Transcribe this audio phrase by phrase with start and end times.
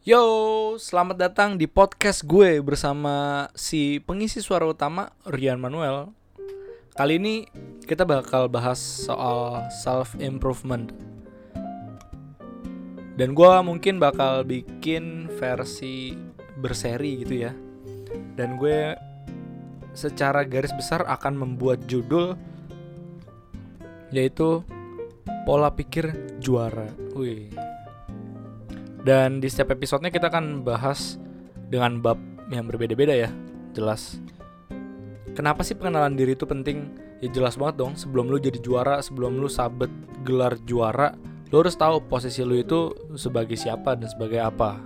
[0.00, 6.08] Yo, selamat datang di podcast gue bersama si pengisi suara utama Rian Manuel.
[6.96, 7.44] Kali ini
[7.84, 10.88] kita bakal bahas soal self improvement.
[13.12, 16.16] Dan gue mungkin bakal bikin versi
[16.56, 17.52] berseri gitu ya.
[18.40, 18.96] Dan gue
[19.92, 22.40] secara garis besar akan membuat judul
[24.08, 24.64] yaitu
[25.44, 26.88] pola pikir juara.
[27.12, 27.52] Wih.
[29.00, 31.16] Dan di setiap episodenya kita akan bahas
[31.72, 32.20] dengan bab
[32.52, 33.30] yang berbeda-beda ya,
[33.72, 34.20] jelas.
[35.32, 36.90] Kenapa sih pengenalan diri itu penting?
[37.20, 39.88] Ya jelas banget dong, sebelum lu jadi juara, sebelum lu sabet
[40.24, 41.16] gelar juara,
[41.52, 44.80] lu harus tahu posisi lu itu sebagai siapa dan sebagai apa.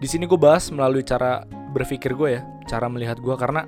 [0.00, 3.66] Di sini gue bahas melalui cara berpikir gue ya, cara melihat gue karena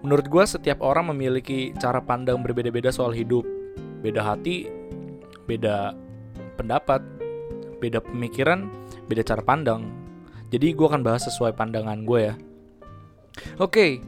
[0.00, 3.44] menurut gue setiap orang memiliki cara pandang berbeda-beda soal hidup,
[4.00, 4.70] beda hati,
[5.44, 5.92] beda
[6.56, 7.02] pendapat,
[7.78, 8.68] beda pemikiran,
[9.08, 9.88] beda cara pandang.
[10.50, 12.34] Jadi gue akan bahas sesuai pandangan gue ya.
[13.60, 14.00] Oke,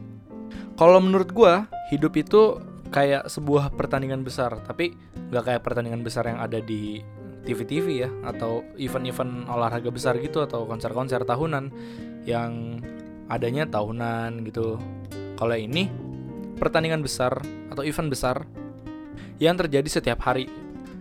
[0.79, 1.53] kalau menurut gue
[1.91, 2.57] hidup itu
[2.89, 4.95] kayak sebuah pertandingan besar, tapi
[5.29, 7.03] nggak kayak pertandingan besar yang ada di
[7.45, 11.69] TV-TV ya, atau event-event olahraga besar gitu, atau konser-konser tahunan
[12.25, 12.81] yang
[13.29, 14.81] adanya tahunan gitu.
[15.37, 15.87] Kalau ini
[16.57, 17.39] pertandingan besar
[17.71, 18.43] atau event besar
[19.39, 20.49] yang terjadi setiap hari.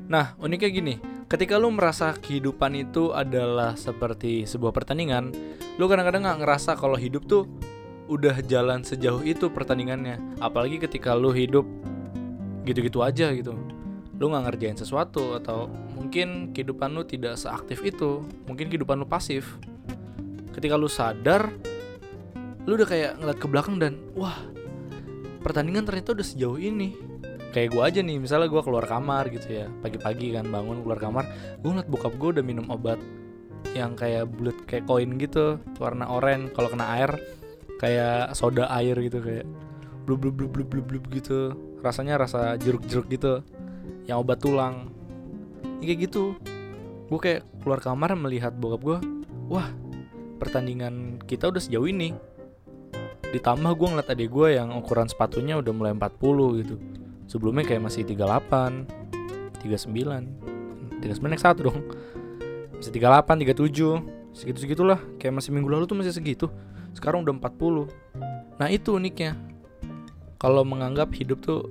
[0.07, 0.95] Nah, uniknya gini,
[1.29, 5.31] ketika lu merasa kehidupan itu adalah seperti sebuah pertandingan,
[5.77, 7.45] lu kadang-kadang nggak ngerasa kalau hidup tuh
[8.09, 10.41] udah jalan sejauh itu pertandingannya.
[10.41, 11.69] Apalagi ketika lu hidup
[12.65, 13.53] gitu-gitu aja gitu.
[14.17, 18.25] Lu nggak ngerjain sesuatu atau mungkin kehidupan lu tidak seaktif itu.
[18.49, 19.61] Mungkin kehidupan lu pasif.
[20.57, 21.53] Ketika lu sadar,
[22.65, 24.35] lu udah kayak ngeliat ke belakang dan wah,
[25.45, 27.18] pertandingan ternyata udah sejauh ini
[27.53, 29.67] kayak gue aja nih misalnya gue keluar kamar gitu ya.
[29.81, 31.25] Pagi-pagi kan bangun keluar kamar
[31.61, 33.01] gue ngeliat bokap gue udah minum obat
[33.75, 36.53] yang kayak bulat kayak koin gitu warna oranye.
[36.53, 37.11] Kalau kena air
[37.79, 39.47] kayak soda air gitu kayak
[40.05, 41.57] blub blub blub blub blub blub gitu.
[41.81, 43.41] Rasanya rasa jeruk-jeruk gitu
[44.05, 44.93] yang obat tulang.
[45.81, 46.37] Ya, kayak gitu.
[47.09, 48.99] Gue kayak keluar kamar melihat bokap gue
[49.49, 49.69] wah
[50.37, 52.13] pertandingan kita udah sejauh ini.
[53.29, 56.77] Ditambah gue ngeliat adik gue yang ukuran sepatunya udah mulai 40 gitu
[57.29, 58.89] sebelumnya kayak masih 38
[59.61, 61.79] 39 39 naik satu dong.
[62.81, 66.49] Masih 38 37 segitu segitulah kayak masih minggu lalu tuh masih segitu.
[66.97, 69.37] Sekarang udah 40 nah itu uniknya.
[70.41, 71.69] Kalau menganggap hidup tuh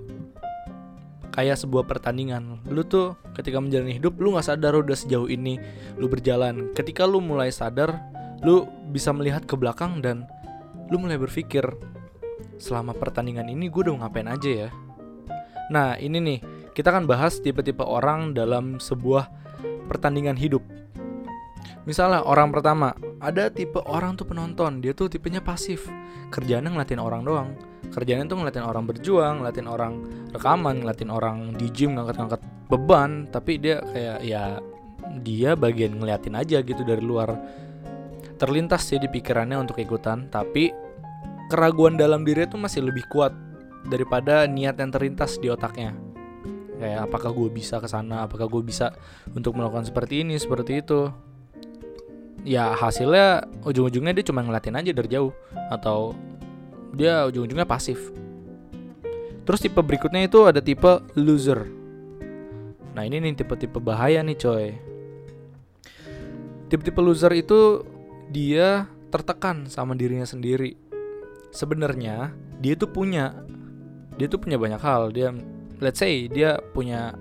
[1.33, 2.61] kayak sebuah pertandingan.
[2.69, 5.59] Lu tuh ketika menjalani hidup lu nggak sadar udah sejauh ini
[5.97, 6.71] lu berjalan.
[6.71, 7.97] Ketika lu mulai sadar
[8.45, 10.29] lu bisa melihat ke belakang dan
[10.93, 11.65] lu mulai berpikir
[12.57, 14.69] selama pertandingan ini gue udah ngapain aja ya
[15.67, 16.39] Nah, ini nih,
[16.71, 19.27] kita akan bahas tipe-tipe orang dalam sebuah
[19.87, 20.63] pertandingan hidup.
[21.87, 22.91] Misalnya orang pertama,
[23.23, 25.87] ada tipe orang tuh penonton, dia tuh tipenya pasif.
[26.27, 27.49] Kerjanya ngeliatin orang doang.
[27.95, 29.93] Kerjanya tuh ngeliatin orang berjuang, ngeliatin orang
[30.35, 34.59] rekaman, ngeliatin orang di gym ngangkat-ngangkat beban, tapi dia kayak ya
[35.23, 37.39] dia bagian ngeliatin aja gitu dari luar.
[38.35, 40.69] Terlintas sih di pikirannya untuk ikutan, tapi
[41.47, 43.31] keraguan dalam diri itu masih lebih kuat
[43.85, 45.93] daripada niat yang terlintas di otaknya.
[46.77, 48.25] Kayak apakah gue bisa ke sana?
[48.25, 48.93] Apakah gue bisa
[49.33, 51.09] untuk melakukan seperti ini seperti itu?
[52.45, 55.33] Ya hasilnya ujung-ujungnya dia cuma ngeliatin aja dari jauh.
[55.73, 56.13] Atau
[56.93, 58.13] dia ujung-ujungnya pasif.
[59.47, 61.65] Terus tipe berikutnya itu ada tipe loser.
[62.93, 64.75] Nah ini nih tipe-tipe bahaya nih coy.
[66.67, 67.81] Tipe-tipe loser itu
[68.27, 70.75] dia tertekan sama dirinya sendiri.
[71.49, 73.47] Sebenarnya dia itu punya
[74.17, 75.13] dia tuh punya banyak hal.
[75.13, 75.31] Dia
[75.79, 77.13] let's say dia punya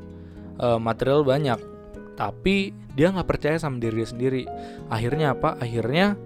[0.61, 1.61] uh, material banyak
[2.17, 4.43] tapi dia nggak percaya sama diri dia sendiri.
[4.89, 5.61] Akhirnya apa?
[5.61, 6.17] Akhirnya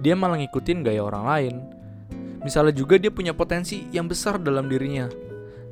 [0.00, 1.54] dia malah ngikutin gaya orang lain.
[2.40, 5.26] Misalnya juga dia punya potensi yang besar dalam dirinya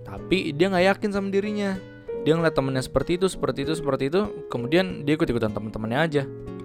[0.05, 1.81] tapi dia nggak yakin sama dirinya.
[2.25, 6.23] Dia ngeliat temennya seperti itu seperti itu seperti itu kemudian dia ikut ikutan teman-temannya aja.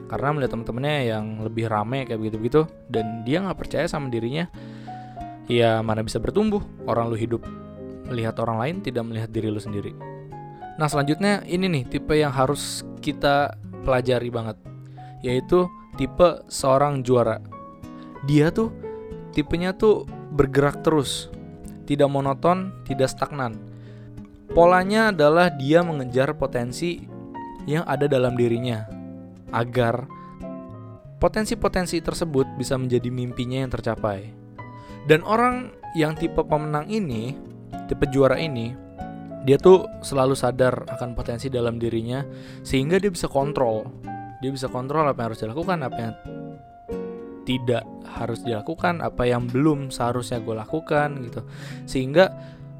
[0.09, 4.49] Karena melihat teman-temannya yang lebih rame kayak begitu begitu dan dia nggak percaya sama dirinya
[5.47, 6.61] ya mana bisa bertumbuh.
[6.83, 7.43] Orang lu hidup
[8.09, 9.93] melihat orang lain tidak melihat diri lu sendiri.
[10.75, 14.57] Nah selanjutnya ini nih tipe yang harus kita pelajari banget
[15.21, 15.67] yaitu
[15.99, 17.43] tipe seorang juara.
[18.27, 18.71] Dia tuh
[19.31, 21.31] tipenya tuh bergerak terus,
[21.87, 23.59] tidak monoton, tidak stagnan.
[24.49, 27.05] Polanya adalah dia mengejar potensi
[27.69, 28.87] yang ada dalam dirinya
[29.53, 30.09] agar
[31.19, 34.31] potensi-potensi tersebut bisa menjadi mimpinya yang tercapai.
[35.05, 37.35] Dan orang yang tipe pemenang ini
[37.87, 38.89] tipe juara ini
[39.47, 42.23] dia tuh selalu sadar akan potensi dalam dirinya
[42.59, 43.87] sehingga dia bisa kontrol.
[44.43, 46.15] Dia bisa kontrol apa yang harus dilakukan apa yang
[47.47, 51.41] tidak harus dilakukan apa yang belum seharusnya gue lakukan gitu.
[51.87, 52.29] Sehingga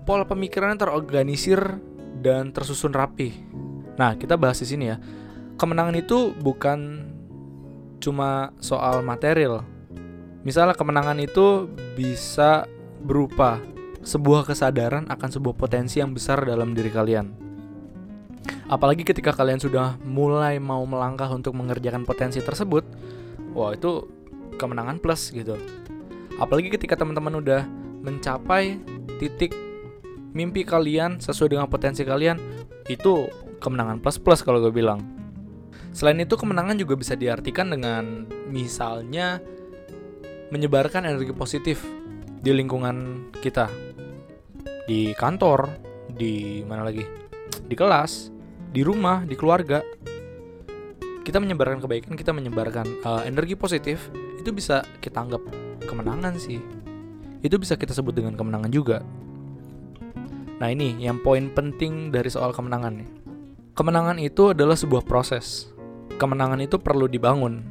[0.04, 1.80] pola pemikirannya terorganisir
[2.20, 3.32] dan tersusun rapi
[4.00, 4.98] nah kita bahas di sini ya.
[5.60, 7.04] Kemenangan itu bukan
[8.00, 9.68] cuma soal material.
[10.48, 11.68] Misalnya kemenangan itu
[12.00, 12.64] bisa
[13.04, 13.60] berupa
[14.04, 17.50] sebuah kesadaran akan sebuah potensi yang besar dalam diri kalian.
[18.70, 22.86] Apalagi ketika kalian sudah mulai mau melangkah untuk mengerjakan potensi tersebut
[23.58, 24.06] wah itu
[24.56, 25.58] kemenangan plus gitu.
[26.38, 27.66] Apalagi ketika teman-teman udah
[28.06, 28.80] mencapai
[29.20, 29.52] titik
[30.32, 32.38] mimpi kalian sesuai dengan potensi kalian
[32.88, 33.28] itu
[33.60, 35.02] kemenangan plus plus kalau gue bilang.
[35.90, 39.42] Selain itu kemenangan juga bisa diartikan dengan misalnya
[40.54, 41.82] menyebarkan energi positif
[42.40, 43.89] di lingkungan kita
[44.90, 45.70] di kantor
[46.10, 47.06] di mana lagi?
[47.70, 48.34] Di kelas
[48.74, 49.86] di rumah di keluarga.
[51.22, 54.10] Kita menyebarkan kebaikan kita menyebarkan uh, energi positif
[54.42, 55.46] itu bisa kita anggap
[55.86, 56.58] kemenangan sih.
[57.46, 59.06] Itu bisa kita sebut dengan kemenangan juga.
[60.58, 63.10] Nah ini yang poin penting dari soal kemenangan nih.
[63.78, 65.70] Kemenangan itu adalah sebuah proses.
[66.18, 67.62] Kemenangan itu perlu dibangun.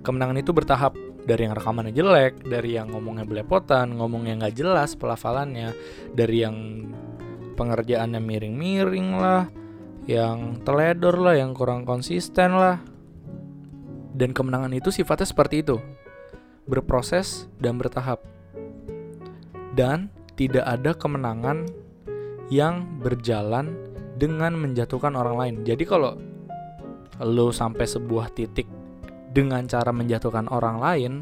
[0.00, 5.72] Kemenangan itu bertahap dari yang rekamannya jelek, dari yang ngomongnya belepotan, ngomongnya nggak jelas pelafalannya,
[6.12, 6.56] dari yang
[7.56, 9.48] pengerjaannya miring-miring lah,
[10.04, 12.80] yang teledor lah, yang kurang konsisten lah.
[14.14, 15.80] Dan kemenangan itu sifatnya seperti itu.
[16.68, 18.22] Berproses dan bertahap.
[19.74, 21.66] Dan tidak ada kemenangan
[22.52, 23.74] yang berjalan
[24.14, 25.54] dengan menjatuhkan orang lain.
[25.66, 26.14] Jadi kalau
[27.18, 28.66] lo sampai sebuah titik
[29.34, 31.12] dengan cara menjatuhkan orang lain,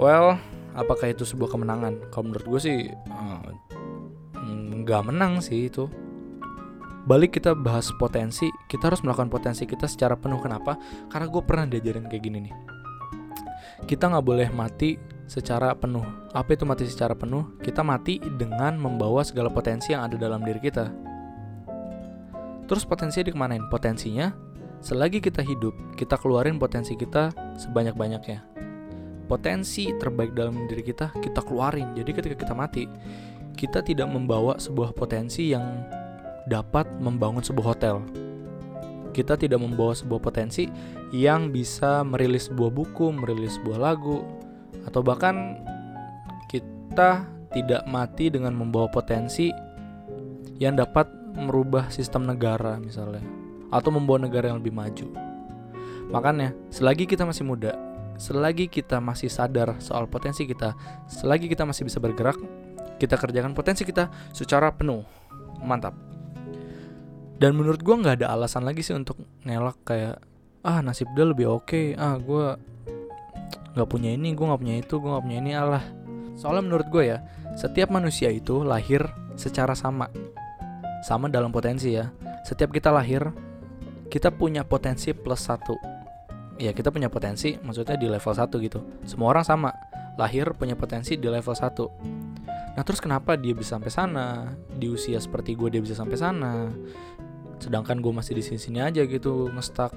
[0.00, 0.40] well,
[0.72, 2.10] apakah itu sebuah kemenangan?
[2.10, 3.40] Kalau menurut gue sih eh,
[4.84, 5.86] nggak menang sih itu.
[7.04, 10.40] Balik kita bahas potensi kita harus melakukan potensi kita secara penuh.
[10.40, 10.80] Kenapa?
[11.12, 12.54] Karena gue pernah diajarin kayak gini nih.
[13.84, 14.96] Kita nggak boleh mati
[15.28, 16.04] secara penuh.
[16.32, 17.60] Apa itu mati secara penuh?
[17.60, 20.88] Kita mati dengan membawa segala potensi yang ada dalam diri kita.
[22.64, 23.68] Terus potensinya dikemanain?
[23.68, 24.32] Potensinya
[24.84, 28.44] selagi kita hidup kita keluarin potensi kita sebanyak-banyaknya.
[29.24, 31.96] Potensi terbaik dalam diri kita kita keluarin.
[31.96, 32.84] Jadi ketika kita mati
[33.56, 35.64] kita tidak membawa sebuah potensi yang
[36.44, 38.04] dapat membangun sebuah hotel.
[39.14, 40.68] Kita tidak membawa sebuah potensi
[41.14, 44.26] yang bisa merilis sebuah buku, merilis sebuah lagu,
[44.84, 45.62] atau bahkan
[46.50, 47.22] kita
[47.54, 49.54] tidak mati dengan membawa potensi
[50.58, 51.06] yang dapat
[51.38, 53.22] merubah sistem negara misalnya,
[53.74, 55.10] atau membawa negara yang lebih maju.
[56.14, 57.74] Makanya, selagi kita masih muda,
[58.14, 60.78] selagi kita masih sadar soal potensi kita,
[61.10, 62.38] selagi kita masih bisa bergerak,
[63.02, 65.02] kita kerjakan potensi kita secara penuh.
[65.64, 66.14] Mantap
[67.38, 70.22] dan menurut gue nggak ada alasan lagi sih untuk ngelak kayak
[70.64, 71.86] ah nasib dia lebih oke okay.
[71.98, 72.56] ah gue
[73.74, 75.84] nggak punya ini gue nggak punya itu gue nggak punya ini Allah
[76.38, 77.18] soalnya menurut gue ya
[77.58, 79.02] setiap manusia itu lahir
[79.34, 80.08] secara sama
[81.02, 82.08] sama dalam potensi ya
[82.46, 83.34] setiap kita lahir
[84.08, 85.76] kita punya potensi plus satu.
[86.54, 88.80] Ya kita punya potensi maksudnya di level satu gitu.
[89.04, 89.70] Semua orang sama.
[90.14, 91.90] Lahir punya potensi di level satu.
[92.74, 94.54] Nah terus kenapa dia bisa sampai sana?
[94.70, 96.70] Di usia seperti gue dia bisa sampai sana.
[97.58, 99.90] Sedangkan gue masih di sini-sini aja gitu ngestak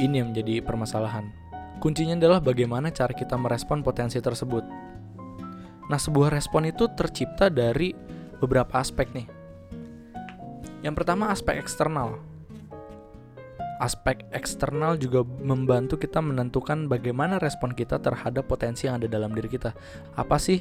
[0.00, 1.28] ini yang menjadi permasalahan.
[1.80, 4.64] Kuncinya adalah bagaimana cara kita merespon potensi tersebut.
[5.88, 7.92] Nah sebuah respon itu tercipta dari
[8.40, 9.28] beberapa aspek nih.
[10.80, 12.29] Yang pertama aspek eksternal
[13.80, 19.48] aspek eksternal juga membantu kita menentukan bagaimana respon kita terhadap potensi yang ada dalam diri
[19.48, 19.72] kita.
[20.20, 20.60] Apa sih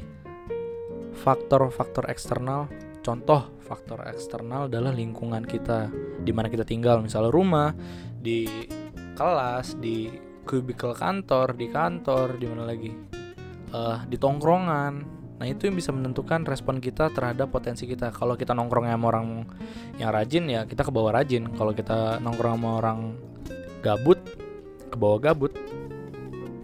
[1.20, 2.72] faktor-faktor eksternal?
[3.04, 5.92] Contoh faktor eksternal adalah lingkungan kita,
[6.24, 7.70] di mana kita tinggal, misalnya rumah,
[8.18, 8.48] di
[9.14, 10.10] kelas, di
[10.48, 12.92] kubikel kantor, di kantor, di mana lagi,
[13.76, 15.19] uh, di tongkrongan.
[15.40, 18.12] Nah itu yang bisa menentukan respon kita terhadap potensi kita.
[18.12, 19.28] Kalau kita nongkrong sama orang
[19.96, 21.48] yang rajin ya kita ke bawah rajin.
[21.56, 23.00] Kalau kita nongkrong sama orang
[23.80, 24.20] gabut,
[24.92, 25.56] ke bawah gabut.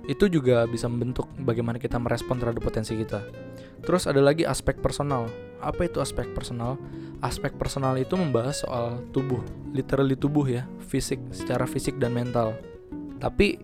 [0.05, 3.24] Itu juga bisa membentuk bagaimana kita merespon terhadap potensi kita.
[3.82, 5.32] Terus ada lagi aspek personal
[5.65, 6.77] apa itu aspek personal?
[7.25, 9.41] Aspek personal itu membahas soal tubuh,
[9.74, 12.53] literally tubuh ya, fisik, secara fisik dan mental.
[13.17, 13.58] Tapi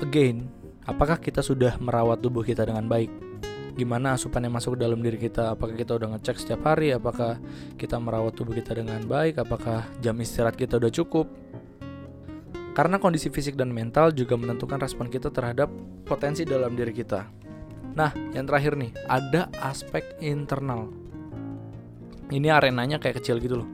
[0.00, 0.48] again,
[0.88, 3.31] apakah kita sudah merawat tubuh kita dengan baik?
[3.72, 5.56] Gimana asupan yang masuk dalam diri kita?
[5.56, 6.92] Apakah kita udah ngecek setiap hari?
[6.92, 7.40] Apakah
[7.80, 9.40] kita merawat tubuh kita dengan baik?
[9.40, 11.26] Apakah jam istirahat kita udah cukup?
[12.72, 15.68] Karena kondisi fisik dan mental juga menentukan respon kita terhadap
[16.04, 17.28] potensi dalam diri kita.
[17.92, 21.02] Nah, yang terakhir nih, ada aspek internal
[22.32, 23.68] ini arenanya kayak kecil gitu loh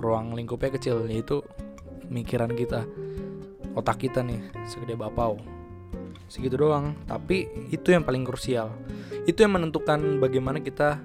[0.00, 1.44] ruang lingkupnya kecil yaitu
[2.08, 2.88] mikiran kita
[3.76, 5.36] otak kita nih segede bapau
[6.28, 6.94] segitu doang.
[7.08, 8.70] Tapi itu yang paling krusial.
[9.24, 11.00] Itu yang menentukan bagaimana kita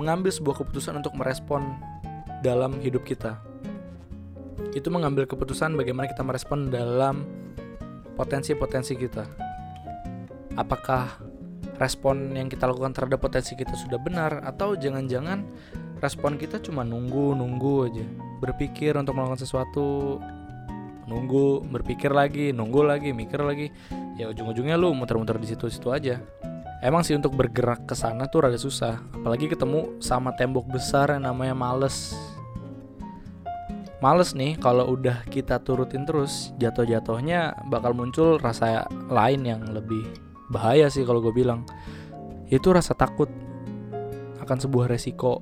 [0.00, 1.62] mengambil sebuah keputusan untuk merespon
[2.40, 3.38] dalam hidup kita.
[4.72, 7.28] Itu mengambil keputusan bagaimana kita merespon dalam
[8.16, 9.28] potensi-potensi kita.
[10.56, 11.20] Apakah
[11.80, 15.42] respon yang kita lakukan terhadap potensi kita sudah benar atau jangan-jangan
[15.98, 18.06] respon kita cuma nunggu nunggu aja.
[18.42, 20.18] Berpikir untuk melakukan sesuatu
[21.12, 23.68] nunggu berpikir lagi nunggu lagi mikir lagi.
[24.16, 26.24] Ya ujung-ujungnya lu muter-muter di situ-situ aja.
[26.80, 28.98] Emang sih untuk bergerak ke sana tuh rada susah.
[29.12, 32.16] Apalagi ketemu sama tembok besar yang namanya males.
[34.02, 40.02] Males nih kalau udah kita turutin terus jatuh-jatuhnya bakal muncul rasa lain yang lebih
[40.50, 41.62] bahaya sih kalau gue bilang.
[42.50, 43.30] Itu rasa takut
[44.42, 45.38] akan sebuah resiko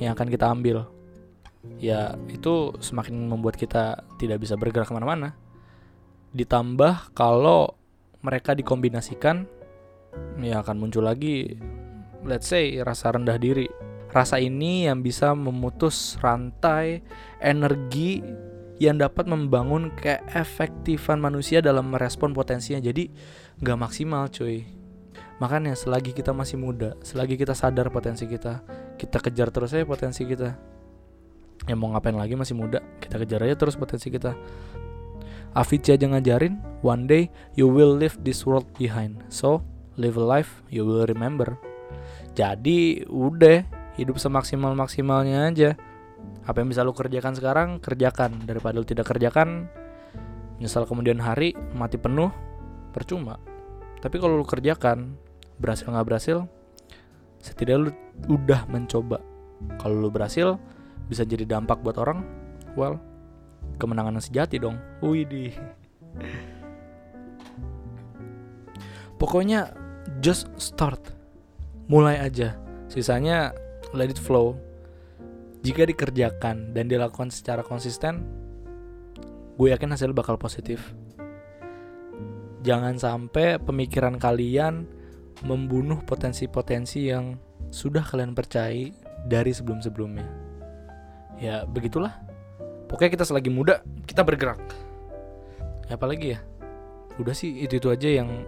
[0.00, 0.88] yang akan kita ambil
[1.78, 5.38] ya itu semakin membuat kita tidak bisa bergerak ke mana-mana.
[6.34, 7.78] Ditambah kalau
[8.22, 9.46] mereka dikombinasikan
[10.38, 11.56] ya akan muncul lagi
[12.26, 13.70] let's say rasa rendah diri.
[14.12, 17.00] Rasa ini yang bisa memutus rantai
[17.40, 18.20] energi
[18.76, 22.82] yang dapat membangun keefektifan manusia dalam merespon potensinya.
[22.82, 23.08] Jadi
[23.62, 24.68] nggak maksimal cuy.
[25.40, 28.62] Makanya selagi kita masih muda selagi kita sadar potensi kita
[28.94, 30.54] kita kejar terus aja potensi kita
[31.70, 32.82] yang mau ngapain lagi masih muda.
[32.98, 34.34] Kita kejar aja terus potensi kita.
[35.52, 39.20] Avicii aja ngajarin one day you will leave this world behind.
[39.28, 39.60] So
[40.00, 41.54] live a life you will remember.
[42.32, 43.62] Jadi udah
[44.00, 45.70] hidup semaksimal maksimalnya aja.
[46.48, 48.42] Apa yang bisa lu kerjakan sekarang kerjakan.
[48.48, 49.68] Daripada lu tidak kerjakan
[50.56, 52.32] menyesal kemudian hari mati penuh
[52.90, 53.36] percuma.
[54.00, 55.14] Tapi kalau lu kerjakan
[55.60, 56.48] berhasil nggak berhasil
[57.42, 57.92] setidaknya lu
[58.30, 59.18] udah mencoba.
[59.82, 60.58] Kalau lu berhasil
[61.06, 62.22] bisa jadi dampak buat orang?
[62.78, 63.12] Well
[63.82, 64.76] kemenangan yang sejati dong.
[65.00, 65.54] Widih.
[69.16, 69.74] Pokoknya
[70.22, 71.00] just start.
[71.86, 72.58] Mulai aja.
[72.90, 73.54] Sisanya
[73.94, 74.58] let it flow.
[75.62, 78.26] Jika dikerjakan dan dilakukan secara konsisten
[79.54, 80.94] gue yakin hasil bakal positif.
[82.66, 84.86] Jangan sampai pemikiran kalian
[85.46, 87.38] membunuh potensi-potensi yang
[87.70, 88.90] sudah kalian percayai
[89.26, 90.41] dari sebelum-sebelumnya.
[91.42, 92.14] Ya, begitulah.
[92.86, 94.62] Pokoknya kita selagi muda, kita bergerak.
[95.90, 96.40] Ya, apalagi ya?
[97.18, 98.46] Udah sih itu-itu aja yang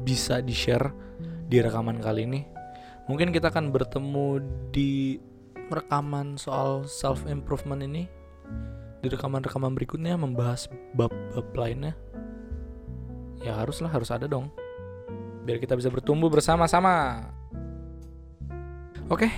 [0.00, 0.96] bisa di-share
[1.44, 2.40] di rekaman kali ini.
[3.04, 4.40] Mungkin kita akan bertemu
[4.72, 5.20] di
[5.68, 8.08] rekaman soal self improvement ini
[9.04, 11.92] di rekaman-rekaman berikutnya membahas bab-bab lainnya.
[13.44, 14.48] Ya haruslah harus ada dong
[15.42, 17.26] biar kita bisa bertumbuh bersama-sama.
[19.10, 19.28] Oke,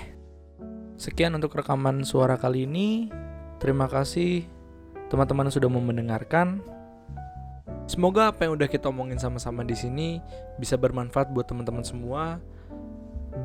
[0.95, 3.11] sekian untuk rekaman suara kali ini.
[3.59, 4.47] Terima kasih
[5.07, 6.59] teman-teman sudah mau mendengarkan.
[7.85, 10.17] Semoga apa yang udah kita omongin sama-sama di sini
[10.57, 12.41] bisa bermanfaat buat teman-teman semua,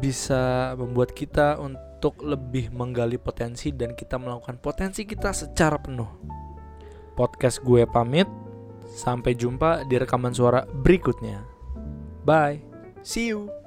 [0.01, 6.09] bisa membuat kita untuk lebih menggali potensi dan kita melakukan potensi kita secara penuh.
[7.13, 8.25] Podcast gue pamit,
[8.97, 11.45] sampai jumpa di rekaman suara berikutnya.
[12.25, 12.65] Bye.
[13.05, 13.60] See you.